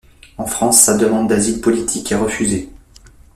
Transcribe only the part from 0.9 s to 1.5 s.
demande